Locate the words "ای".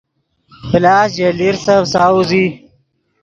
2.35-2.45